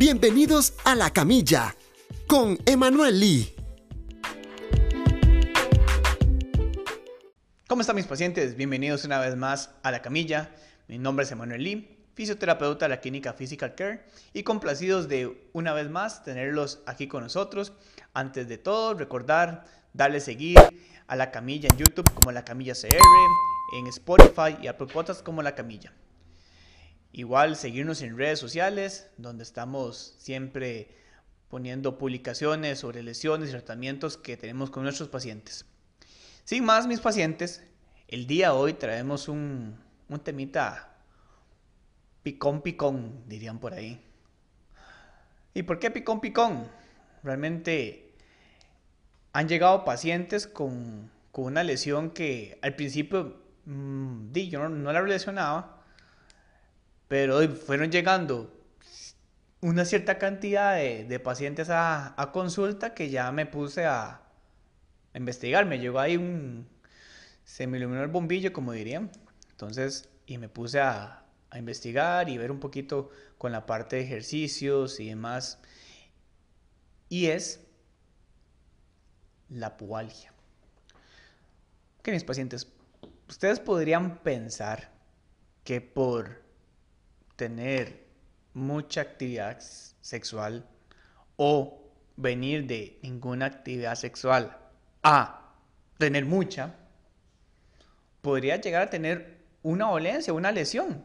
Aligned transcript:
Bienvenidos 0.00 0.72
a 0.86 0.94
La 0.94 1.10
Camilla 1.10 1.76
con 2.26 2.56
Emanuel 2.64 3.20
Lee. 3.20 3.54
¿Cómo 7.68 7.82
están 7.82 7.96
mis 7.96 8.06
pacientes? 8.06 8.56
Bienvenidos 8.56 9.04
una 9.04 9.20
vez 9.20 9.36
más 9.36 9.74
a 9.82 9.90
La 9.90 10.00
Camilla. 10.00 10.54
Mi 10.88 10.96
nombre 10.96 11.26
es 11.26 11.32
Emanuel 11.32 11.62
Lee, 11.62 11.98
fisioterapeuta 12.14 12.86
de 12.86 12.88
la 12.88 13.00
clínica 13.02 13.34
Physical 13.34 13.74
Care 13.74 14.06
y 14.32 14.42
complacidos 14.42 15.06
de 15.06 15.50
una 15.52 15.74
vez 15.74 15.90
más 15.90 16.24
tenerlos 16.24 16.80
aquí 16.86 17.06
con 17.06 17.22
nosotros. 17.22 17.74
Antes 18.14 18.48
de 18.48 18.56
todo, 18.56 18.94
recordar 18.94 19.66
darle 19.92 20.20
seguir 20.20 20.56
a 21.08 21.14
La 21.14 21.30
Camilla 21.30 21.68
en 21.70 21.76
YouTube 21.76 22.10
como 22.14 22.32
La 22.32 22.42
Camilla 22.46 22.72
CR, 22.72 23.76
en 23.76 23.86
Spotify 23.88 24.56
y 24.62 24.66
Apple 24.66 24.86
Podcasts 24.86 25.22
como 25.22 25.42
La 25.42 25.54
Camilla. 25.54 25.92
Igual 27.12 27.56
seguirnos 27.56 28.02
en 28.02 28.16
redes 28.16 28.38
sociales, 28.38 29.10
donde 29.16 29.42
estamos 29.42 30.14
siempre 30.18 30.96
poniendo 31.48 31.98
publicaciones 31.98 32.78
sobre 32.78 33.02
lesiones 33.02 33.48
y 33.48 33.52
tratamientos 33.52 34.16
que 34.16 34.36
tenemos 34.36 34.70
con 34.70 34.84
nuestros 34.84 35.08
pacientes. 35.08 35.66
Sin 36.44 36.64
más, 36.64 36.86
mis 36.86 37.00
pacientes, 37.00 37.64
el 38.06 38.26
día 38.26 38.48
de 38.48 38.54
hoy 38.54 38.72
traemos 38.74 39.28
un, 39.28 39.76
un 40.08 40.20
temita 40.20 40.86
picón 42.22 42.62
picón, 42.62 43.24
dirían 43.26 43.58
por 43.58 43.74
ahí. 43.74 44.00
¿Y 45.54 45.62
por 45.64 45.78
qué 45.78 45.90
picón 45.90 46.20
picón? 46.20 46.68
Realmente 47.24 48.14
han 49.32 49.48
llegado 49.48 49.84
pacientes 49.84 50.46
con, 50.46 51.10
con 51.32 51.46
una 51.46 51.64
lesión 51.64 52.10
que 52.10 52.58
al 52.62 52.76
principio 52.76 53.42
mmm, 53.64 54.32
yo 54.32 54.60
no, 54.60 54.68
no 54.68 54.92
la 54.92 55.00
relacionaba, 55.00 55.79
pero 57.10 57.40
fueron 57.56 57.90
llegando 57.90 58.56
una 59.62 59.84
cierta 59.84 60.16
cantidad 60.16 60.76
de, 60.76 61.18
pacientes 61.18 61.66
a, 61.68 62.30
consulta 62.32 62.94
que 62.94 63.10
ya 63.10 63.32
me 63.32 63.46
puse 63.46 63.84
a, 63.84 64.22
investigar. 65.12 65.66
Me 65.66 65.80
llegó 65.80 65.98
ahí 65.98 66.16
un... 66.16 66.68
Se 67.42 67.66
me 67.66 67.78
iluminó 67.78 68.04
el 68.04 68.10
bombillo, 68.10 68.52
como 68.52 68.70
dirían. 68.70 69.10
Entonces, 69.50 70.08
y 70.24 70.38
me 70.38 70.48
puse 70.48 70.78
a, 70.78 71.24
a 71.50 71.58
investigar 71.58 72.28
y 72.28 72.38
ver 72.38 72.52
un 72.52 72.60
poquito 72.60 73.10
con 73.38 73.50
la 73.50 73.66
parte 73.66 73.96
de 73.96 74.02
ejercicios 74.02 75.00
y 75.00 75.08
demás. 75.08 75.58
Y 77.08 77.26
es 77.26 77.66
la 79.48 79.76
pualgia. 79.76 80.32
Ok, 81.98 82.10
mis 82.10 82.22
pacientes, 82.22 82.68
ustedes 83.28 83.58
podrían 83.58 84.18
pensar 84.18 84.92
que 85.64 85.80
por 85.80 86.39
tener 87.40 88.04
mucha 88.52 89.00
actividad 89.00 89.58
sexual 90.02 90.68
o 91.36 91.90
venir 92.16 92.66
de 92.66 92.98
ninguna 93.02 93.46
actividad 93.46 93.94
sexual 93.94 94.58
a 95.02 95.54
tener 95.96 96.26
mucha, 96.26 96.74
podría 98.20 98.60
llegar 98.60 98.82
a 98.82 98.90
tener 98.90 99.38
una 99.62 99.86
dolencia, 99.86 100.34
una 100.34 100.52
lesión. 100.52 101.02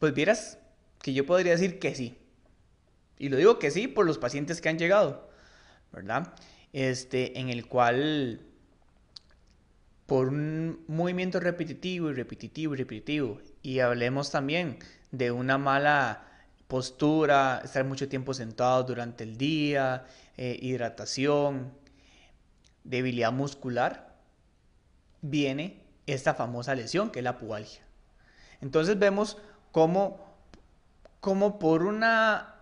Pues 0.00 0.12
vieras 0.14 0.58
que 1.00 1.12
yo 1.12 1.24
podría 1.26 1.52
decir 1.52 1.78
que 1.78 1.94
sí. 1.94 2.18
Y 3.18 3.28
lo 3.28 3.36
digo 3.36 3.60
que 3.60 3.70
sí 3.70 3.86
por 3.86 4.04
los 4.04 4.18
pacientes 4.18 4.60
que 4.60 4.68
han 4.68 4.80
llegado, 4.80 5.30
¿verdad? 5.92 6.34
Este, 6.72 7.38
en 7.38 7.50
el 7.50 7.68
cual 7.68 8.40
por 10.06 10.26
un 10.26 10.82
movimiento 10.88 11.38
repetitivo 11.38 12.10
y 12.10 12.14
repetitivo 12.14 12.74
y 12.74 12.78
repetitivo. 12.78 13.40
Y 13.62 13.80
hablemos 13.80 14.30
también 14.30 14.78
de 15.10 15.30
una 15.30 15.58
mala 15.58 16.24
postura, 16.68 17.60
estar 17.64 17.84
mucho 17.84 18.08
tiempo 18.08 18.34
sentado 18.34 18.82
durante 18.84 19.24
el 19.24 19.36
día, 19.36 20.06
eh, 20.36 20.58
hidratación, 20.60 21.72
debilidad 22.82 23.32
muscular, 23.32 24.16
viene 25.20 25.80
esta 26.06 26.34
famosa 26.34 26.74
lesión 26.74 27.10
que 27.10 27.20
es 27.20 27.24
la 27.24 27.38
pubalgia. 27.38 27.82
Entonces 28.60 28.98
vemos 28.98 29.38
cómo, 29.70 30.36
por 31.20 31.82
una 31.82 32.54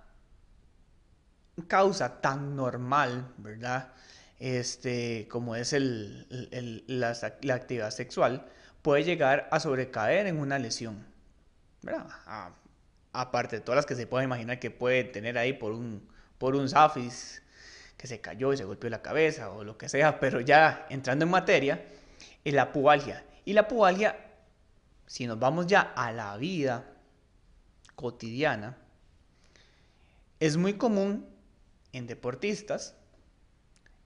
causa 1.69 2.21
tan 2.21 2.57
normal, 2.57 3.33
¿verdad? 3.39 3.93
este, 4.41 5.29
como 5.31 5.55
es 5.55 5.73
el, 5.75 6.27
la, 6.89 7.11
actividad 7.55 7.91
sexual, 7.91 8.47
puede 8.83 9.05
llegar 9.05 9.49
a 9.51 9.61
sobrecaer 9.61 10.27
en 10.27 10.39
una 10.39 10.59
lesión. 10.59 11.07
aparte 13.13 13.57
de 13.57 13.63
todas 13.63 13.77
las 13.77 13.87
que 13.87 13.95
se 13.95 14.07
puede 14.07 14.25
imaginar 14.25 14.61
que 14.61 14.71
puede 14.71 15.05
tener 15.05 15.37
ahí 15.37 15.53
por 15.53 15.73
un, 15.73 16.09
por 16.39 16.55
un 16.55 16.69
zafis 16.69 17.43
que 17.97 18.07
se 18.07 18.21
cayó 18.21 18.53
y 18.53 18.57
se 18.57 18.65
golpeó 18.65 18.89
la 18.89 19.03
cabeza 19.03 19.51
o 19.51 19.65
lo 19.65 19.77
que 19.77 19.89
sea, 19.89 20.21
pero 20.21 20.41
ya 20.41 20.87
entrando 20.91 21.25
en 21.25 21.31
materia, 21.31 21.85
es 22.45 22.55
la 22.55 22.73
pubalgia. 22.73 23.25
Y 23.45 23.53
la 23.53 23.69
pubalgia, 23.69 24.17
si 25.07 25.27
nos 25.27 25.39
vamos 25.39 25.67
ya 25.67 25.81
a 25.81 26.13
la 26.13 26.37
vida 26.37 26.85
cotidiana, 27.97 28.77
es 30.39 30.57
muy 30.57 30.75
común 30.75 31.27
en 31.93 32.07
deportistas, 32.07 32.95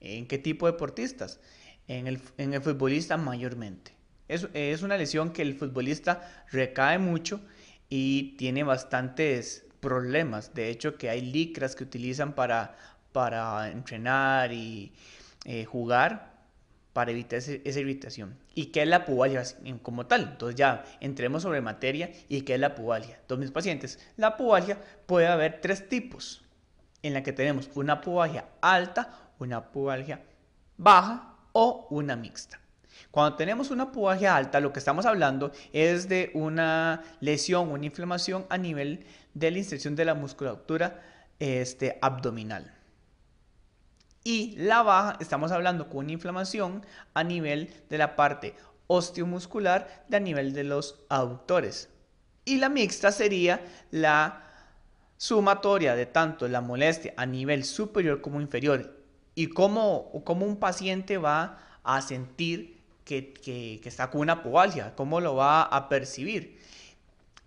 ¿En 0.05 0.27
qué 0.27 0.37
tipo 0.37 0.67
de 0.67 0.73
deportistas? 0.73 1.39
En 1.87 2.07
el, 2.07 2.19
futbolista 2.61 3.17
mayormente. 3.17 3.94
Es, 4.27 4.81
una 4.81 4.97
lesión 4.97 5.31
que 5.31 5.41
el 5.41 5.55
futbolista 5.55 6.45
recae 6.51 6.97
mucho 6.97 7.41
y 7.89 8.35
tiene 8.37 8.63
bastantes 8.63 9.65
problemas. 9.79 10.53
De 10.53 10.69
hecho, 10.69 10.97
que 10.97 11.09
hay 11.09 11.21
licras 11.21 11.75
que 11.75 11.83
utilizan 11.83 12.33
para, 12.33 12.75
para 13.11 13.69
entrenar 13.69 14.51
y 14.51 14.93
eh, 15.45 15.65
jugar 15.65 16.33
para 16.93 17.11
evitar 17.11 17.39
esa 17.39 17.79
irritación. 17.79 18.37
¿Y 18.53 18.67
qué 18.67 18.83
es 18.83 18.87
la 18.87 19.03
pubalgia 19.05 19.43
como 19.83 20.07
tal? 20.07 20.29
Entonces 20.31 20.55
ya 20.55 20.85
entremos 21.01 21.43
sobre 21.43 21.59
materia 21.59 22.09
y 22.29 22.41
qué 22.41 22.53
es 22.55 22.59
la 22.59 22.73
pubalgia. 22.73 23.19
Todos 23.27 23.39
mis 23.39 23.51
pacientes, 23.51 23.99
la 24.15 24.37
pubalgia 24.37 24.79
puede 25.05 25.27
haber 25.27 25.59
tres 25.59 25.89
tipos 25.89 26.41
en 27.03 27.13
la 27.13 27.21
que 27.21 27.33
tenemos 27.33 27.69
una 27.75 27.99
pubalgia 27.99 28.45
alta 28.61 29.25
una 29.39 29.71
pubalgia 29.71 30.21
baja 30.77 31.35
o 31.51 31.87
una 31.89 32.15
mixta. 32.15 32.59
Cuando 33.11 33.35
tenemos 33.35 33.71
una 33.71 33.91
pubalgia 33.91 34.35
alta, 34.35 34.59
lo 34.59 34.73
que 34.73 34.79
estamos 34.79 35.05
hablando 35.05 35.51
es 35.73 36.09
de 36.09 36.31
una 36.33 37.03
lesión, 37.19 37.71
una 37.71 37.85
inflamación 37.85 38.45
a 38.49 38.57
nivel 38.57 39.05
de 39.33 39.51
la 39.51 39.57
inserción 39.57 39.95
de 39.95 40.05
la 40.05 40.15
musculatura 40.15 41.01
este, 41.39 41.97
abdominal. 42.01 42.73
Y 44.23 44.55
la 44.57 44.81
baja, 44.81 45.17
estamos 45.19 45.51
hablando 45.51 45.87
con 45.87 45.99
una 45.99 46.13
inflamación 46.13 46.85
a 47.13 47.23
nivel 47.23 47.71
de 47.89 47.97
la 47.97 48.15
parte 48.15 48.55
osteomuscular 48.87 50.05
de 50.07 50.17
a 50.17 50.19
nivel 50.19 50.53
de 50.53 50.63
los 50.63 50.99
aductores. 51.09 51.89
Y 52.43 52.57
la 52.57 52.69
mixta 52.69 53.11
sería 53.11 53.61
la 53.91 54.43
sumatoria 55.17 55.95
de 55.95 56.05
tanto 56.05 56.47
la 56.47 56.61
molestia 56.61 57.13
a 57.17 57.25
nivel 57.25 57.63
superior 57.63 58.21
como 58.21 58.41
inferior 58.41 58.99
y 59.33 59.47
cómo, 59.47 60.11
cómo 60.23 60.45
un 60.45 60.57
paciente 60.57 61.17
va 61.17 61.59
a 61.83 62.01
sentir 62.01 62.74
que, 63.05 63.33
que, 63.33 63.79
está 63.85 64.09
con 64.09 64.21
una 64.21 64.43
pubalgia, 64.43 64.95
cómo 64.95 65.21
lo 65.21 65.35
va 65.35 65.61
a 65.61 65.87
percibir. 65.87 66.59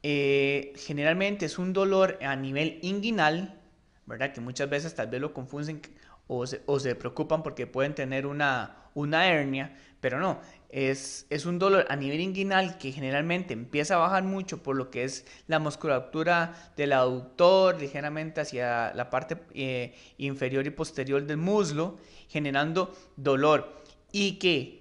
Eh, 0.02 0.72
generalmente 0.76 1.46
es 1.46 1.58
un 1.58 1.72
dolor 1.72 2.18
a 2.22 2.36
nivel 2.36 2.78
inguinal, 2.82 3.60
¿verdad? 4.06 4.32
Que 4.32 4.40
muchas 4.40 4.70
veces 4.70 4.94
tal 4.94 5.08
vez 5.08 5.20
lo 5.20 5.34
confunden 5.34 5.82
o 6.28 6.46
se, 6.46 6.62
o 6.66 6.78
se 6.78 6.94
preocupan 6.94 7.42
porque 7.42 7.66
pueden 7.66 7.94
tener 7.94 8.24
una, 8.24 8.76
una 8.94 9.26
hernia, 9.26 9.76
pero 10.00 10.20
no, 10.20 10.40
es, 10.68 11.26
es, 11.30 11.44
un 11.46 11.58
dolor 11.58 11.86
a 11.88 11.96
nivel 11.96 12.20
inguinal 12.20 12.78
que 12.78 12.92
generalmente 12.92 13.52
empieza 13.52 13.96
a 13.96 13.98
bajar 13.98 14.22
mucho 14.22 14.62
por 14.62 14.76
lo 14.76 14.90
que 14.90 15.02
es 15.02 15.26
la 15.48 15.58
musculatura 15.58 16.54
del 16.76 16.92
aductor, 16.92 17.80
ligeramente 17.80 18.42
hacia 18.42 18.92
la 18.94 19.10
parte 19.10 19.38
eh, 19.54 19.94
inferior 20.18 20.66
y 20.66 20.70
posterior 20.70 21.26
del 21.26 21.38
muslo, 21.38 21.98
generando 22.28 22.94
dolor 23.16 23.82
y 24.12 24.38
que 24.38 24.77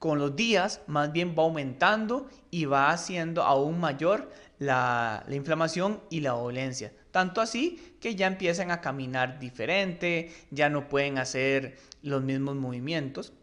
con 0.00 0.18
los 0.18 0.34
días 0.34 0.80
más 0.86 1.12
bien 1.12 1.36
va 1.38 1.42
aumentando 1.44 2.28
y 2.50 2.64
va 2.64 2.90
haciendo 2.90 3.42
aún 3.42 3.78
mayor 3.78 4.32
la, 4.58 5.24
la 5.28 5.34
inflamación 5.36 6.00
y 6.08 6.20
la 6.20 6.30
dolencia. 6.30 6.92
Tanto 7.10 7.42
así 7.42 7.96
que 8.00 8.16
ya 8.16 8.26
empiezan 8.26 8.70
a 8.70 8.80
caminar 8.80 9.38
diferente, 9.38 10.32
ya 10.50 10.70
no 10.70 10.88
pueden 10.88 11.18
hacer 11.18 11.76
los 12.02 12.22
mismos 12.22 12.56
movimientos 12.56 13.34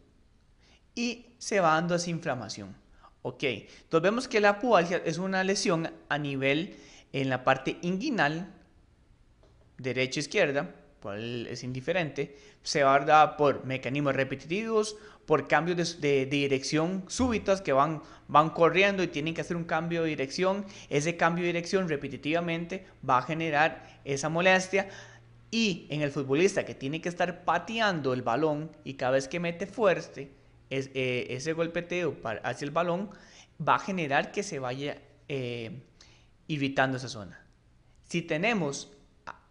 y 0.95 1.27
se 1.37 1.59
va 1.59 1.75
dando 1.75 1.93
esa 1.93 2.09
inflamación. 2.09 2.75
Ok, 3.21 3.43
entonces 3.43 4.01
vemos 4.01 4.27
que 4.27 4.39
la 4.39 4.57
pubalgia 4.57 5.01
es 5.05 5.19
una 5.19 5.43
lesión 5.43 5.91
a 6.09 6.17
nivel 6.17 6.75
en 7.13 7.29
la 7.29 7.43
parte 7.43 7.77
inguinal, 7.83 8.51
derecha-izquierda, 9.77 10.73
es 11.15 11.63
indiferente, 11.63 12.35
se 12.63 12.83
va 12.83 12.95
a 12.95 12.99
dar 12.99 13.37
por 13.37 13.65
mecanismos 13.65 14.15
repetitivos, 14.15 14.97
por 15.25 15.47
cambios 15.47 15.99
de, 15.99 16.25
dirección 16.25 17.03
súbitas 17.07 17.61
que 17.61 17.73
van, 17.73 18.01
van 18.27 18.49
corriendo 18.49 19.03
y 19.03 19.07
tienen 19.07 19.33
que 19.33 19.41
hacer 19.41 19.57
un 19.57 19.65
cambio 19.65 20.03
de 20.03 20.09
dirección. 20.09 20.65
Ese 20.89 21.17
cambio 21.17 21.43
de 21.43 21.47
dirección 21.47 21.89
repetitivamente 21.89 22.85
va 23.07 23.17
a 23.19 23.21
generar 23.21 23.99
esa 24.05 24.29
molestia. 24.29 24.89
Y 25.51 25.85
en 25.89 26.01
el 26.01 26.11
futbolista 26.11 26.65
que 26.65 26.75
tiene 26.75 27.01
que 27.01 27.09
estar 27.09 27.43
pateando 27.43 28.13
el 28.13 28.21
balón 28.21 28.71
y 28.83 28.93
cada 28.93 29.13
vez 29.13 29.27
que 29.27 29.39
mete 29.39 29.65
fuerte 29.65 30.31
eh, 30.69 31.27
ese 31.29 31.53
golpeteo 31.53 32.15
hacia 32.43 32.65
el 32.65 32.71
balón, 32.71 33.09
va 33.65 33.75
a 33.75 33.79
generar 33.79 34.31
que 34.31 34.43
se 34.43 34.59
vaya 34.59 35.01
eh, 35.27 35.83
irritando 36.47 36.97
esa 36.97 37.09
zona. 37.09 37.45
Si 38.05 38.21
tenemos, 38.21 38.91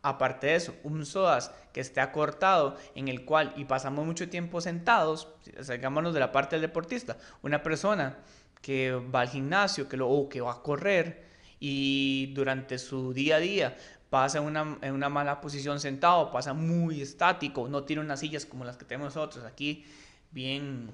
aparte 0.08 0.46
de 0.46 0.54
eso, 0.54 0.74
un 0.84 1.04
psoas 1.04 1.50
que 1.72 1.80
esté 1.80 2.00
acortado, 2.00 2.76
en 2.94 3.08
el 3.08 3.24
cual, 3.24 3.52
y 3.56 3.64
pasamos 3.64 4.06
mucho 4.06 4.28
tiempo 4.28 4.60
sentados, 4.60 5.28
salgámonos 5.60 6.14
de 6.14 6.20
la 6.20 6.30
parte 6.30 6.54
del 6.54 6.62
deportista, 6.62 7.18
una 7.42 7.62
persona 7.62 8.18
que 8.62 8.92
va 8.92 9.22
al 9.22 9.28
gimnasio 9.28 9.88
que 9.88 9.96
lo, 9.96 10.08
o 10.08 10.28
que 10.28 10.40
va 10.40 10.52
a 10.52 10.62
correr 10.62 11.26
y 11.58 12.32
durante 12.34 12.78
su 12.78 13.12
día 13.12 13.36
a 13.36 13.40
día 13.40 13.76
pasa 14.08 14.38
en 14.38 14.44
una, 14.44 14.78
en 14.80 14.94
una 14.94 15.08
mala 15.08 15.40
posición 15.40 15.80
sentado, 15.80 16.30
pasa 16.30 16.54
muy 16.54 17.02
estático, 17.02 17.68
no 17.68 17.82
tiene 17.82 18.02
unas 18.02 18.20
sillas 18.20 18.46
como 18.46 18.64
las 18.64 18.76
que 18.76 18.84
tenemos 18.84 19.16
nosotros 19.16 19.44
aquí, 19.44 19.84
bien, 20.30 20.92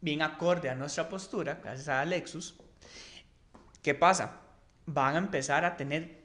bien 0.00 0.22
acorde 0.22 0.68
a 0.68 0.74
nuestra 0.74 1.08
postura, 1.08 1.60
gracias 1.62 1.88
a 1.88 2.04
Lexus. 2.04 2.56
¿Qué 3.80 3.94
pasa? 3.94 4.40
Van 4.86 5.14
a 5.14 5.18
empezar 5.18 5.64
a 5.64 5.76
tener 5.76 6.24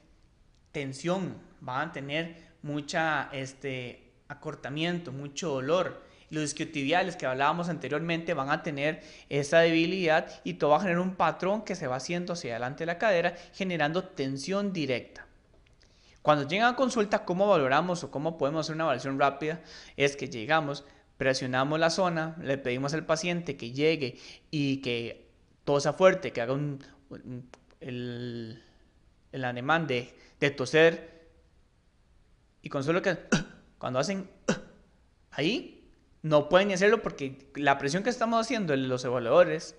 tensión, 0.72 1.38
van 1.64 1.90
a 1.90 1.92
tener 1.92 2.36
mucha 2.62 3.30
este, 3.32 4.12
acortamiento, 4.28 5.12
mucho 5.12 5.50
dolor. 5.50 6.04
Los 6.30 6.44
isquiotibiales 6.44 7.16
que 7.16 7.26
hablábamos 7.26 7.70
anteriormente 7.70 8.34
van 8.34 8.50
a 8.50 8.64
tener 8.64 9.02
esa 9.30 9.60
debilidad 9.60 10.28
y 10.44 10.56
todo 10.56 10.72
va 10.72 10.78
a 10.78 10.82
generar 10.82 11.02
un 11.02 11.16
patrón 11.16 11.64
que 11.64 11.76
se 11.76 11.88
va 11.88 11.98
haciendo 11.98 12.34
hacia 12.34 12.54
adelante 12.54 12.80
de 12.80 12.86
la 12.88 12.98
cadera, 12.98 13.36
generando 13.54 14.04
tensión 14.04 14.74
directa. 14.74 15.28
Cuando 16.22 16.48
llegan 16.48 16.74
a 16.74 16.76
consulta, 16.76 17.26
¿cómo 17.26 17.48
valoramos 17.48 18.04
o 18.04 18.12
cómo 18.12 18.38
podemos 18.38 18.66
hacer 18.66 18.76
una 18.76 18.86
evaluación 18.86 19.20
rápida? 19.20 19.62
Es 19.98 20.16
que 20.16 20.30
llegamos, 20.30 20.86
presionamos 21.18 21.80
la 21.80 21.90
zona, 21.90 22.36
le 22.42 22.58
pedimos 22.58 22.94
al 22.94 23.06
paciente 23.06 23.58
que 23.58 23.72
llegue 23.72 24.18
y 24.50 24.78
que 24.78 25.30
tosa 25.66 25.94
fuerte, 25.94 26.32
que 26.32 26.42
haga 26.42 26.54
un, 26.54 26.84
el, 27.80 28.64
el 29.32 29.42
de 30.40 30.52
toser 30.52 31.13
y 32.64 32.70
con 32.70 32.84
solo 32.84 33.04
que 33.04 33.16
cuando 33.78 34.00
hacen 34.00 34.28
ahí 35.30 35.88
no 36.24 36.50
pueden 36.50 36.72
hacerlo 36.72 37.04
porque 37.04 37.52
la 37.56 37.78
presión 37.78 38.02
que 38.02 38.10
estamos 38.10 38.42
haciendo 38.42 38.74
en 38.74 38.90
los 38.90 39.06
evaluadores 39.06 39.76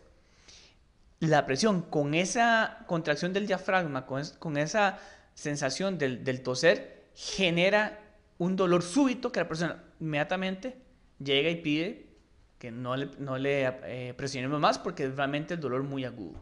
la 1.18 1.46
presión 1.46 1.82
con 1.82 2.14
esa 2.14 2.84
contracción 2.86 3.32
del 3.32 3.48
diafragma 3.48 4.06
con, 4.06 4.22
con 4.38 4.56
esa 4.56 4.98
sensación 5.34 5.98
del, 5.98 6.22
del, 6.22 6.42
toser 6.42 7.08
genera 7.14 7.98
un 8.38 8.54
dolor 8.54 8.82
súbito 8.82 9.32
que 9.32 9.40
la 9.40 9.48
persona 9.48 9.82
inmediatamente 9.98 10.76
llega 11.18 11.50
y 11.50 11.56
pide 11.56 12.06
que 12.58 12.70
no 12.70 12.96
le, 12.96 13.10
no 13.18 13.38
le 13.38 13.66
eh, 13.84 14.14
presionemos 14.14 14.60
más 14.60 14.78
porque 14.78 15.04
es 15.04 15.16
realmente 15.16 15.54
el 15.54 15.60
dolor 15.60 15.82
muy 15.82 16.04
agudo. 16.04 16.40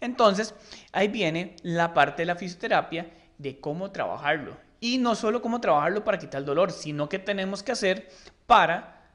Entonces, 0.00 0.54
ahí 0.92 1.08
viene 1.08 1.56
la 1.62 1.92
parte 1.94 2.22
de 2.22 2.26
la 2.26 2.36
fisioterapia 2.36 3.10
de 3.36 3.60
cómo 3.60 3.90
trabajarlo. 3.90 4.56
Y 4.80 4.98
no 4.98 5.14
solo 5.14 5.42
cómo 5.42 5.60
trabajarlo 5.60 6.04
para 6.04 6.18
quitar 6.18 6.40
el 6.40 6.46
dolor, 6.46 6.72
sino 6.72 7.08
que 7.08 7.18
tenemos 7.18 7.62
que 7.62 7.72
hacer 7.72 8.08
para 8.46 9.10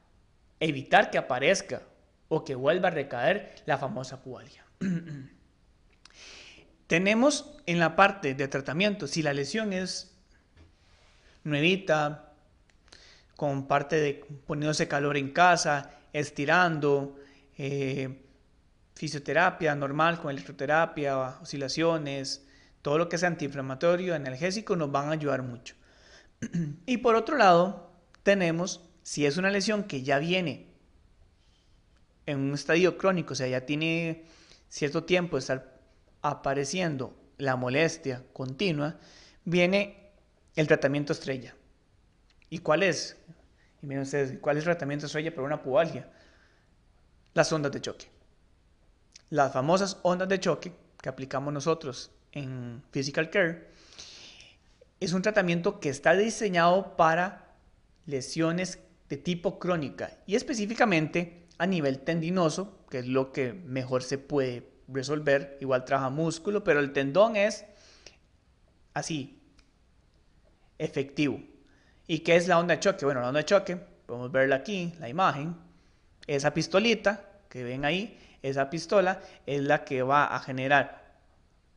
evitar 0.60 1.10
que 1.10 1.18
aparezca 1.18 1.82
o 2.28 2.44
que 2.44 2.54
vuelva 2.54 2.88
a 2.88 2.90
recaer 2.90 3.54
la 3.66 3.78
famosa 3.78 4.22
pubalgia. 4.22 4.64
tenemos 6.86 7.54
en 7.66 7.78
la 7.78 7.96
parte 7.96 8.34
de 8.34 8.48
tratamiento, 8.48 9.06
si 9.06 9.22
la 9.22 9.32
lesión 9.32 9.72
es 9.72 10.14
nuevita, 11.44 12.32
con 13.36 13.66
parte 13.66 13.96
de 13.96 14.24
poniéndose 14.46 14.86
calor 14.86 15.16
en 15.16 15.32
casa, 15.32 15.90
estirando, 16.12 17.16
eh, 17.58 18.22
fisioterapia 18.94 19.74
normal 19.74 20.20
con 20.20 20.30
electroterapia, 20.30 21.18
oscilaciones, 21.40 22.46
todo 22.84 22.98
lo 22.98 23.08
que 23.08 23.16
es 23.16 23.24
antiinflamatorio, 23.24 24.14
analgésico, 24.14 24.76
nos 24.76 24.92
van 24.92 25.08
a 25.08 25.12
ayudar 25.12 25.42
mucho. 25.42 25.74
y 26.86 26.98
por 26.98 27.14
otro 27.14 27.38
lado, 27.38 27.90
tenemos, 28.22 28.84
si 29.02 29.24
es 29.24 29.38
una 29.38 29.48
lesión 29.48 29.84
que 29.84 30.02
ya 30.02 30.18
viene 30.18 30.68
en 32.26 32.40
un 32.40 32.52
estadio 32.52 32.98
crónico, 32.98 33.32
o 33.32 33.36
sea, 33.36 33.48
ya 33.48 33.64
tiene 33.64 34.26
cierto 34.68 35.04
tiempo 35.04 35.36
de 35.36 35.40
estar 35.40 35.80
apareciendo 36.20 37.16
la 37.38 37.56
molestia 37.56 38.22
continua, 38.34 38.98
viene 39.46 40.12
el 40.54 40.66
tratamiento 40.66 41.14
estrella. 41.14 41.56
¿Y 42.50 42.58
cuál 42.58 42.82
es? 42.82 43.16
Y 43.80 43.86
miren 43.86 44.02
ustedes, 44.02 44.38
¿cuál 44.40 44.58
es 44.58 44.64
el 44.64 44.72
tratamiento 44.72 45.06
estrella 45.06 45.34
para 45.34 45.46
una 45.46 45.62
pubalgia? 45.62 46.12
Las 47.32 47.50
ondas 47.50 47.72
de 47.72 47.80
choque. 47.80 48.10
Las 49.30 49.54
famosas 49.54 49.96
ondas 50.02 50.28
de 50.28 50.38
choque 50.38 50.70
que 51.00 51.08
aplicamos 51.08 51.50
nosotros 51.50 52.10
en 52.34 52.82
Physical 52.90 53.30
Care, 53.30 53.68
es 55.00 55.12
un 55.12 55.22
tratamiento 55.22 55.80
que 55.80 55.88
está 55.88 56.14
diseñado 56.14 56.96
para 56.96 57.54
lesiones 58.06 58.80
de 59.08 59.16
tipo 59.16 59.58
crónica 59.58 60.18
y 60.26 60.34
específicamente 60.34 61.46
a 61.58 61.66
nivel 61.66 62.00
tendinoso, 62.00 62.84
que 62.90 62.98
es 62.98 63.06
lo 63.06 63.32
que 63.32 63.52
mejor 63.52 64.02
se 64.02 64.18
puede 64.18 64.68
resolver. 64.88 65.56
Igual 65.60 65.84
trabaja 65.84 66.10
músculo, 66.10 66.64
pero 66.64 66.80
el 66.80 66.92
tendón 66.92 67.36
es 67.36 67.64
así, 68.92 69.40
efectivo. 70.78 71.40
¿Y 72.06 72.20
qué 72.20 72.36
es 72.36 72.48
la 72.48 72.58
onda 72.58 72.74
de 72.74 72.80
choque? 72.80 73.04
Bueno, 73.04 73.20
la 73.20 73.28
onda 73.28 73.40
de 73.40 73.46
choque, 73.46 73.76
podemos 73.76 74.30
verla 74.30 74.56
aquí, 74.56 74.92
la 74.98 75.08
imagen, 75.08 75.56
esa 76.26 76.52
pistolita 76.52 77.24
que 77.48 77.62
ven 77.62 77.84
ahí, 77.84 78.18
esa 78.42 78.68
pistola 78.68 79.20
es 79.46 79.62
la 79.62 79.84
que 79.84 80.02
va 80.02 80.26
a 80.26 80.40
generar 80.40 81.03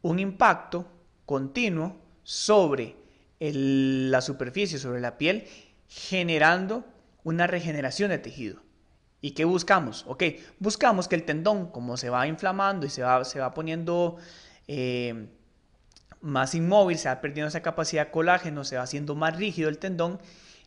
un 0.07 0.19
impacto 0.19 0.88
continuo 1.25 1.98
sobre 2.24 2.95
la 3.39 4.21
superficie, 4.21 4.80
sobre 4.80 5.01
la 5.01 5.18
piel, 5.18 5.45
generando 5.88 6.86
una 7.24 7.45
regeneración 7.45 8.09
de 8.09 8.18
tejido. 8.18 8.62
¿Y 9.19 9.31
qué 9.31 9.45
buscamos? 9.45 10.06
Ok, 10.07 10.24
buscamos 10.59 11.07
que 11.07 11.15
el 11.15 11.24
tendón, 11.24 11.71
como 11.71 11.98
se 11.98 12.09
va 12.09 12.27
inflamando 12.27 12.86
y 12.86 12.89
se 12.89 13.04
va, 13.04 13.25
se 13.25 13.39
va 13.39 13.54
poniendo 13.54 14.18
eh, 14.68 15.27
más 16.21 16.56
inmóvil, 16.56 16.97
se 16.97 17.09
va 17.09 17.19
perdiendo 17.19 17.49
esa 17.49 17.61
capacidad 17.61 18.06
de 18.06 18.11
colágeno, 18.11 18.64
se 18.64 18.78
va 18.78 18.83
haciendo 18.83 19.16
más 19.16 19.35
rígido 19.35 19.68
el 19.68 19.78
tendón, 19.78 20.19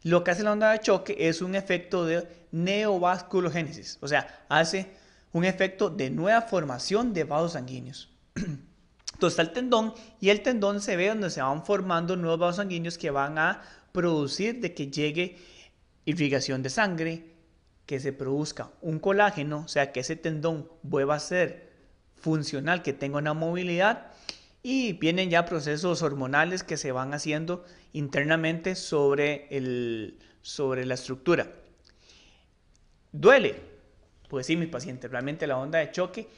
lo 0.02 0.22
que 0.22 0.32
hace 0.32 0.42
la 0.42 0.52
onda 0.52 0.72
de 0.72 0.80
choque 0.80 1.16
es 1.18 1.40
un 1.40 1.54
efecto 1.54 2.04
de 2.04 2.26
neovasculogénesis, 2.52 3.98
o 4.00 4.08
sea, 4.08 4.44
hace 4.48 4.90
un 5.32 5.44
efecto 5.44 5.88
de 5.88 6.10
nueva 6.10 6.42
formación 6.42 7.14
de 7.14 7.24
vasos 7.24 7.52
sanguíneos. 7.52 8.10
Está 9.26 9.42
el 9.42 9.52
tendón 9.52 9.94
y 10.20 10.30
el 10.30 10.42
tendón 10.42 10.80
se 10.80 10.96
ve 10.96 11.08
donde 11.08 11.30
se 11.30 11.42
van 11.42 11.64
formando 11.64 12.16
nuevos 12.16 12.40
vasos 12.40 12.56
sanguíneos 12.56 12.98
que 12.98 13.10
van 13.10 13.38
a 13.38 13.62
producir 13.92 14.60
de 14.60 14.74
que 14.74 14.90
llegue 14.90 15.36
irrigación 16.04 16.62
de 16.62 16.70
sangre, 16.70 17.24
que 17.86 18.00
se 18.00 18.12
produzca 18.12 18.70
un 18.80 18.98
colágeno, 18.98 19.62
o 19.64 19.68
sea, 19.68 19.92
que 19.92 20.00
ese 20.00 20.16
tendón 20.16 20.68
vuelva 20.82 21.16
a 21.16 21.20
ser 21.20 21.70
funcional, 22.16 22.82
que 22.82 22.92
tenga 22.92 23.18
una 23.18 23.34
movilidad 23.34 24.12
y 24.62 24.92
vienen 24.94 25.30
ya 25.30 25.44
procesos 25.46 26.02
hormonales 26.02 26.62
que 26.62 26.76
se 26.76 26.92
van 26.92 27.14
haciendo 27.14 27.64
internamente 27.92 28.74
sobre, 28.74 29.48
el, 29.50 30.18
sobre 30.42 30.84
la 30.84 30.94
estructura. 30.94 31.52
Duele, 33.12 33.56
pues 34.28 34.46
sí, 34.46 34.56
mis 34.56 34.68
pacientes, 34.68 35.10
realmente 35.10 35.46
la 35.46 35.58
onda 35.58 35.78
de 35.78 35.90
choque 35.90 36.28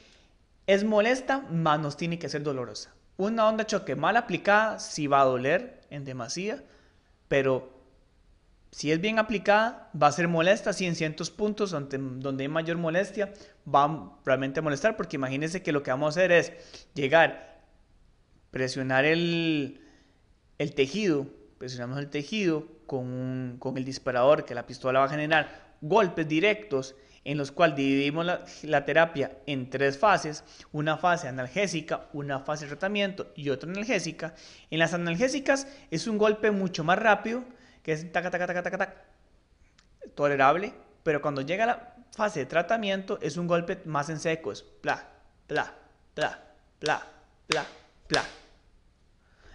es 0.66 0.84
molesta, 0.84 1.40
más 1.50 1.80
nos 1.80 1.96
tiene 1.96 2.18
que 2.18 2.28
ser 2.28 2.42
dolorosa. 2.42 2.94
Una 3.16 3.46
onda 3.48 3.66
choque 3.66 3.96
mal 3.96 4.16
aplicada 4.16 4.78
sí 4.78 5.06
va 5.06 5.20
a 5.20 5.24
doler 5.24 5.80
en 5.90 6.04
demasía, 6.04 6.62
pero 7.28 7.82
si 8.70 8.90
es 8.90 9.00
bien 9.00 9.18
aplicada 9.18 9.90
va 10.00 10.06
a 10.06 10.12
ser 10.12 10.28
molesta, 10.28 10.72
sí 10.72 10.86
en 10.86 10.94
ciertos 10.94 11.30
puntos 11.30 11.70
donde, 11.70 11.98
donde 11.98 12.44
hay 12.44 12.48
mayor 12.48 12.78
molestia 12.78 13.32
va 13.72 14.18
realmente 14.24 14.60
a 14.60 14.62
molestar, 14.62 14.96
porque 14.96 15.16
imagínense 15.16 15.62
que 15.62 15.72
lo 15.72 15.82
que 15.82 15.90
vamos 15.90 16.16
a 16.16 16.20
hacer 16.20 16.32
es 16.32 16.52
llegar, 16.94 17.60
presionar 18.50 19.04
el, 19.04 19.82
el 20.58 20.74
tejido, 20.74 21.26
presionamos 21.58 21.98
el 21.98 22.08
tejido 22.08 22.66
con, 22.86 23.56
con 23.58 23.76
el 23.76 23.84
disparador 23.84 24.44
que 24.44 24.54
la 24.54 24.66
pistola 24.66 25.00
va 25.00 25.04
a 25.06 25.10
generar 25.10 25.61
golpes 25.82 26.26
directos 26.26 26.94
en 27.24 27.38
los 27.38 27.52
cuales 27.52 27.76
dividimos 27.76 28.26
la, 28.62 28.84
terapia 28.84 29.38
en 29.46 29.70
tres 29.70 29.98
fases, 29.98 30.42
una 30.72 30.96
fase 30.96 31.28
analgésica, 31.28 32.08
una 32.12 32.40
fase 32.40 32.64
de 32.64 32.70
tratamiento 32.70 33.32
y 33.36 33.50
otra 33.50 33.70
analgésica. 33.70 34.34
En 34.70 34.78
las 34.78 34.94
analgésicas 34.94 35.68
es 35.90 36.06
un 36.06 36.18
golpe 36.18 36.50
mucho 36.50 36.82
más 36.82 36.98
rápido, 36.98 37.44
que 37.82 37.92
es 37.92 38.10
taca, 38.10 38.30
taca, 38.30 38.46
taca, 38.46 38.62
taca, 38.62 38.78
taca, 38.78 39.04
tolerable, 40.14 40.72
pero 41.02 41.22
cuando 41.22 41.42
llega 41.42 41.66
la 41.66 41.94
fase 42.12 42.40
de 42.40 42.46
tratamiento 42.46 43.18
es 43.20 43.36
un 43.36 43.46
golpe 43.46 43.80
más 43.84 44.08
en 44.08 44.18
seco, 44.18 44.50
es 44.50 44.64
bla, 44.82 45.08
bla, 45.48 45.72
bla, 46.16 46.42
bla, 46.80 47.06
bla, 47.48 47.66
bla. 48.08 48.24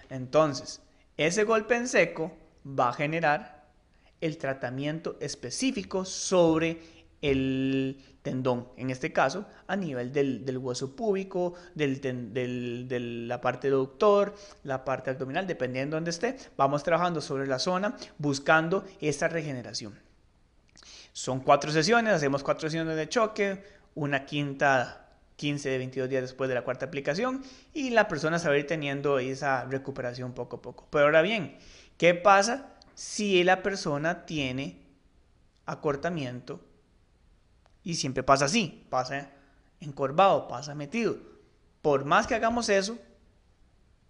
Entonces, 0.09 0.81
ese 1.17 1.43
golpe 1.43 1.75
en 1.75 1.87
seco 1.87 2.37
va 2.65 2.89
a 2.89 2.93
generar 2.93 3.56
el 4.21 4.37
tratamiento 4.37 5.17
específico 5.19 6.05
sobre 6.05 6.79
el 7.21 7.97
tendón, 8.21 8.67
en 8.77 8.89
este 8.89 9.11
caso 9.11 9.45
a 9.67 9.75
nivel 9.75 10.11
del, 10.11 10.57
hueso 10.57 10.95
púbico, 10.95 11.53
del, 11.75 12.01
de 12.01 12.99
la 12.99 13.41
parte 13.41 13.69
doctor, 13.69 14.35
la 14.63 14.83
parte 14.83 15.09
abdominal, 15.09 15.47
dependiendo 15.47 15.95
de 15.95 15.97
donde 15.97 16.11
esté, 16.11 16.37
vamos 16.57 16.83
trabajando 16.83 17.21
sobre 17.21 17.47
la 17.47 17.59
zona 17.59 17.95
buscando 18.17 18.85
esta 18.99 19.27
regeneración. 19.27 19.97
Son 21.13 21.39
cuatro 21.39 21.71
sesiones, 21.71 22.13
hacemos 22.13 22.43
cuatro 22.43 22.69
sesiones 22.69 22.95
de 22.95 23.09
choque, 23.09 23.63
una 23.95 24.25
quinta 24.25 25.07
15 25.37 25.69
de 25.69 25.77
22 25.77 26.09
días 26.09 26.21
después 26.23 26.47
de 26.49 26.55
la 26.55 26.63
cuarta 26.63 26.85
aplicación 26.85 27.43
y 27.73 27.91
la 27.91 28.07
persona 28.07 28.39
se 28.39 28.47
va 28.47 28.55
a 28.55 28.57
ir 28.57 28.67
teniendo 28.67 29.19
esa 29.19 29.65
recuperación 29.65 30.33
poco 30.33 30.57
a 30.57 30.61
poco. 30.61 30.87
Pero 30.91 31.05
ahora 31.05 31.21
bien, 31.21 31.57
¿qué 31.97 32.13
pasa 32.13 32.76
si 32.97 33.43
la 33.43 33.61
persona 33.61 34.25
tiene 34.25 34.81
acortamiento 35.67 36.59
y 37.83 37.93
siempre 37.93 38.23
pasa 38.23 38.45
así, 38.45 38.87
pasa 38.89 39.29
encorvado, 39.79 40.47
pasa 40.47 40.73
metido? 40.73 41.15
Por 41.83 42.05
más 42.05 42.25
que 42.25 42.33
hagamos 42.33 42.69
eso, 42.69 42.97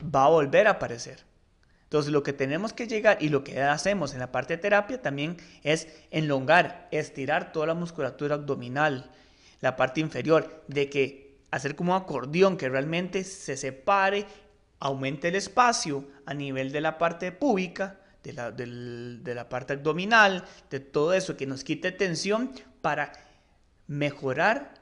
va 0.02 0.24
a 0.24 0.30
volver 0.30 0.68
a 0.68 0.72
aparecer. 0.72 1.26
Entonces 1.84 2.14
lo 2.14 2.24
que 2.24 2.32
tenemos 2.32 2.72
que 2.72 2.88
llegar 2.88 3.18
y 3.20 3.28
lo 3.28 3.44
que 3.44 3.62
hacemos 3.62 4.14
en 4.14 4.20
la 4.20 4.32
parte 4.32 4.56
de 4.56 4.62
terapia 4.62 5.02
también 5.02 5.36
es 5.64 5.90
enlongar, 6.10 6.88
estirar 6.92 7.52
toda 7.52 7.68
la 7.68 7.74
musculatura 7.74 8.36
abdominal, 8.36 9.12
la 9.60 9.76
parte 9.76 10.00
inferior, 10.00 10.64
de 10.70 10.90
que 10.90 11.42
hacer 11.52 11.76
como 11.76 11.94
un 11.94 12.02
acordeón 12.02 12.56
que 12.56 12.70
realmente 12.70 13.26
se 13.26 13.58
separe, 13.58 14.26
aumente 14.80 15.28
el 15.28 15.36
espacio 15.36 16.08
a 16.26 16.34
nivel 16.34 16.72
de 16.72 16.80
la 16.80 16.98
parte 16.98 17.34
pública, 17.34 18.00
de 18.34 19.34
la, 19.36 19.50
parte 19.50 19.74
abdominal, 19.74 20.44
de 20.70 20.80
todo 20.80 21.14
eso, 21.14 21.38
que 21.38 21.46
nos 21.46 21.64
quite 21.64 21.92
tensión 21.92 22.52
para 22.82 23.14
mejorar 23.88 24.74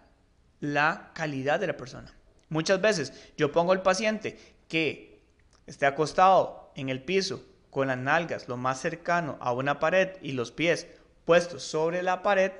la 0.59 1.11
calidad 1.13 1.59
de 1.59 1.67
la 1.67 1.77
persona. 1.77 2.13
Muchas 2.49 2.81
veces 2.81 3.13
yo 3.37 3.51
pongo 3.51 3.71
al 3.71 3.81
paciente 3.81 4.37
que 4.67 5.21
esté 5.67 5.85
acostado 5.85 6.71
en 6.75 6.89
el 6.89 7.03
piso 7.03 7.43
con 7.69 7.87
las 7.87 7.97
nalgas 7.97 8.47
lo 8.47 8.57
más 8.57 8.79
cercano 8.79 9.37
a 9.41 9.51
una 9.51 9.79
pared 9.79 10.09
y 10.21 10.31
los 10.31 10.51
pies 10.51 10.87
puestos 11.25 11.63
sobre 11.63 12.03
la 12.03 12.23
pared 12.23 12.51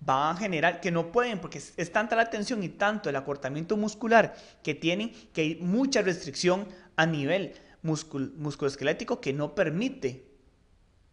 van 0.00 0.36
a 0.36 0.38
generar 0.38 0.80
que 0.80 0.90
no 0.90 1.10
pueden 1.12 1.40
porque 1.40 1.58
es, 1.58 1.92
tanta 1.92 2.16
la 2.16 2.30
tensión 2.30 2.62
y 2.62 2.68
tanto 2.70 3.08
el 3.10 3.16
acortamiento 3.16 3.76
muscular 3.76 4.34
que 4.62 4.74
tienen 4.74 5.12
que 5.32 5.40
hay 5.40 5.54
mucha 5.56 6.02
restricción 6.02 6.68
a 6.96 7.06
nivel 7.06 7.54
musculoesquelético 7.84 9.20
que 9.20 9.32
no 9.32 9.54
permite 9.54 10.26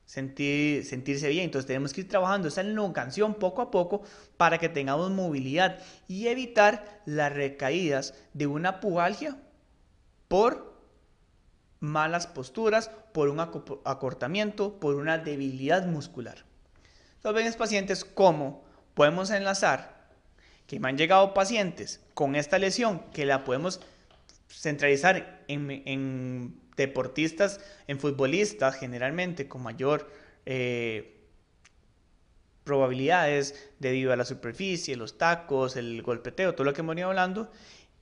sentir, 0.06 0.84
sentirse 0.86 1.30
bien. 1.30 1.46
Entonces 1.46 1.68
tenemos 1.68 1.94
que 1.94 2.02
ir 2.02 2.10
trabajando 2.10 2.48
esa 2.48 2.62
elongación 2.62 3.36
poco 3.36 3.62
a 3.62 3.70
poco 3.70 4.02
para 4.38 4.58
que 4.58 4.70
tengamos 4.70 5.12
movilidad 5.12 5.80
y 6.08 6.28
evitar 6.28 7.02
las 7.06 7.32
recaídas 7.32 8.16
de 8.34 8.48
una 8.48 8.80
pubalgia 8.80 9.38
por 10.28 10.72
malas 11.80 12.28
posturas, 12.28 12.90
por 13.12 13.30
un 13.30 13.40
acortamiento, 13.40 14.80
por 14.80 14.96
una 14.96 15.18
debilidad 15.18 15.86
muscular. 15.86 16.46
Entonces 17.16 17.44
ven 17.44 17.54
pacientes 17.58 18.06
como 18.06 18.64
podemos 18.94 19.30
enlazar 19.30 20.08
que 20.68 20.80
me 20.80 20.88
han 20.90 20.98
llegado 20.98 21.34
pacientes 21.34 22.00
con 22.14 22.36
esta 22.36 22.58
lesión 22.58 23.00
que 23.12 23.26
la 23.26 23.44
podemos 23.44 23.82
centralizar 24.54 25.44
en, 25.48 26.60
deportistas, 26.76 27.60
en 27.88 28.00
futbolistas 28.00 28.76
generalmente 28.76 29.48
con 29.48 29.64
mayor 29.64 30.10
eh, 30.46 31.22
probabilidades 32.64 33.72
debido 33.80 34.14
a 34.14 34.16
la 34.16 34.26
superficie, 34.26 34.96
los 34.96 35.18
tacos, 35.18 35.76
el 35.76 36.02
golpeteo, 36.02 36.54
todo 36.54 36.66
lo 36.66 36.74
que 36.74 36.82
hemos 36.82 36.94
venido 36.94 37.10
hablando, 37.10 37.52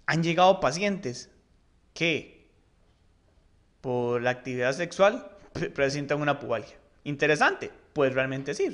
han 0.05 0.23
llegado 0.23 0.59
pacientes 0.59 1.29
que 1.93 2.47
por 3.81 4.21
la 4.21 4.31
actividad 4.31 4.73
sexual 4.73 5.31
presentan 5.73 6.21
una 6.21 6.39
pubalgia. 6.39 6.77
Interesante, 7.03 7.71
pues 7.93 8.13
realmente 8.13 8.53
sí, 8.53 8.67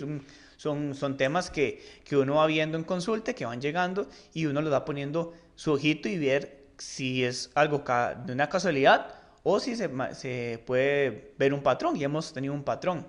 son, 0.58 0.96
son 0.96 1.18
temas 1.18 1.50
que, 1.50 1.82
uno 2.12 2.36
va 2.36 2.48
viendo 2.48 2.78
en 2.78 2.84
consulta, 2.84 3.34
que 3.34 3.46
van 3.46 3.62
llegando 3.62 4.10
y 4.34 4.46
uno 4.46 4.62
lo 4.62 4.70
va 4.70 4.86
poniendo 4.86 5.34
su 5.56 5.72
ojito 5.74 6.10
y 6.10 6.18
ver 6.18 6.65
si 6.78 7.24
es 7.24 7.52
algo 7.56 7.84
de 8.26 8.34
una 8.34 8.50
casualidad 8.50 9.08
o 9.44 9.60
si 9.60 9.76
se, 9.76 9.90
se 10.14 10.64
puede 10.66 11.34
ver 11.38 11.54
un 11.54 11.62
patrón 11.62 11.96
y 11.96 12.04
hemos 12.04 12.34
tenido 12.34 12.54
un 12.54 12.64
patrón. 12.64 13.06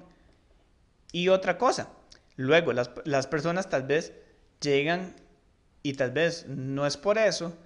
Y 1.12 1.28
otra 1.28 1.56
cosa, 1.56 1.88
luego 2.36 2.72
las, 2.72 2.90
las 3.04 3.26
personas 3.26 3.68
tal 3.68 3.84
vez 3.84 4.12
llegan 4.60 5.16
y 5.82 5.94
tal 5.94 6.10
vez 6.10 6.46
no 6.48 6.86
es 6.86 6.96
por 6.96 7.18
eso, 7.18 7.56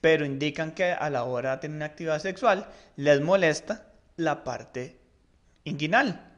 pero 0.00 0.24
indican 0.24 0.72
que 0.72 0.92
a 0.92 1.10
la 1.10 1.24
hora 1.24 1.52
de 1.52 1.58
tener 1.58 1.76
una 1.76 1.86
actividad 1.86 2.20
sexual 2.20 2.68
les 2.96 3.20
molesta 3.20 3.86
la 4.16 4.44
parte 4.44 4.98
inguinal 5.64 6.30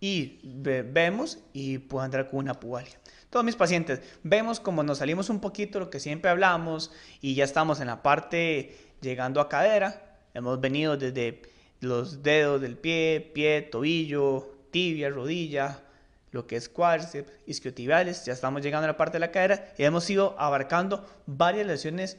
y 0.00 0.40
vemos 0.42 1.38
y 1.52 1.78
puedo 1.78 2.02
andar 2.02 2.28
con 2.28 2.40
una 2.40 2.54
pubalgia. 2.54 2.98
Todos 3.30 3.44
mis 3.44 3.54
pacientes, 3.54 4.00
vemos 4.24 4.58
como 4.58 4.82
nos 4.82 4.98
salimos 4.98 5.30
un 5.30 5.40
poquito 5.40 5.78
lo 5.78 5.88
que 5.88 6.00
siempre 6.00 6.32
hablamos 6.32 6.90
y 7.20 7.36
ya 7.36 7.44
estamos 7.44 7.80
en 7.80 7.86
la 7.86 8.02
parte 8.02 8.76
llegando 9.00 9.40
a 9.40 9.48
cadera. 9.48 10.18
Hemos 10.34 10.60
venido 10.60 10.96
desde 10.96 11.42
los 11.78 12.24
dedos 12.24 12.60
del 12.60 12.76
pie, 12.76 13.30
pie, 13.32 13.62
tobillo, 13.62 14.52
tibia, 14.72 15.10
rodilla, 15.10 15.80
lo 16.32 16.48
que 16.48 16.56
es 16.56 16.68
cuádriceps, 16.68 17.30
isquiotibiales, 17.46 18.24
ya 18.24 18.32
estamos 18.32 18.62
llegando 18.62 18.86
a 18.86 18.88
la 18.88 18.96
parte 18.96 19.14
de 19.14 19.20
la 19.20 19.30
cadera 19.30 19.72
y 19.78 19.84
hemos 19.84 20.10
ido 20.10 20.34
abarcando 20.38 21.08
varias 21.26 21.68
lesiones 21.68 22.16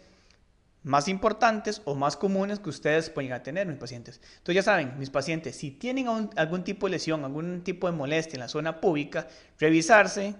más 0.83 1.09
importantes 1.09 1.81
o 1.85 1.93
más 1.95 2.15
comunes 2.15 2.59
que 2.59 2.69
ustedes 2.69 3.09
pueden 3.09 3.43
tener, 3.43 3.67
mis 3.67 3.77
pacientes. 3.77 4.21
Entonces 4.37 4.55
ya 4.55 4.63
saben, 4.63 4.97
mis 4.97 5.09
pacientes, 5.09 5.57
si 5.57 5.71
tienen 5.71 6.07
algún 6.37 6.63
tipo 6.63 6.87
de 6.87 6.91
lesión, 6.91 7.25
algún 7.25 7.63
tipo 7.63 7.87
de 7.87 7.97
molestia 7.97 8.37
en 8.37 8.41
la 8.41 8.47
zona 8.47 8.79
pública, 8.79 9.27
revisarse, 9.59 10.35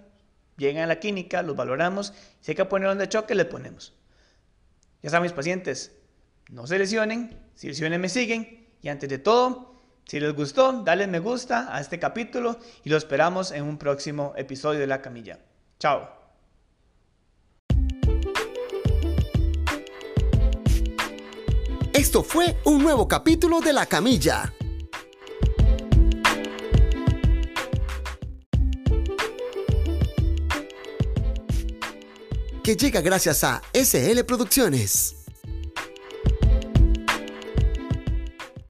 llegan 0.61 0.83
a 0.83 0.87
la 0.87 0.99
clínica, 0.99 1.41
los 1.41 1.55
valoramos, 1.55 2.13
si 2.39 2.51
hay 2.51 2.55
que 2.55 2.65
poner 2.65 2.95
de 2.95 3.09
choque, 3.09 3.35
le 3.35 3.45
ponemos. 3.45 3.93
Ya 5.01 5.09
saben, 5.09 5.23
mis 5.23 5.33
pacientes, 5.33 5.91
no 6.49 6.67
se 6.67 6.77
lesionen, 6.77 7.37
si 7.55 7.67
lesionen 7.67 7.99
me 7.99 8.09
siguen 8.09 8.67
y 8.81 8.89
antes 8.89 9.09
de 9.09 9.17
todo, 9.17 9.75
si 10.05 10.19
les 10.19 10.33
gustó, 10.33 10.83
dale 10.83 11.07
me 11.07 11.19
gusta 11.19 11.75
a 11.75 11.81
este 11.81 11.99
capítulo 11.99 12.57
y 12.83 12.89
lo 12.89 12.97
esperamos 12.97 13.51
en 13.51 13.63
un 13.63 13.77
próximo 13.77 14.33
episodio 14.37 14.79
de 14.79 14.87
La 14.87 15.01
Camilla. 15.01 15.39
Chao. 15.79 16.09
Esto 21.93 22.23
fue 22.23 22.57
un 22.65 22.83
nuevo 22.83 23.07
capítulo 23.07 23.61
de 23.61 23.73
La 23.73 23.85
Camilla. 23.85 24.53
Llega 32.75 33.01
gracias 33.01 33.43
a 33.43 33.61
SL 33.73 34.23
Producciones. 34.25 35.20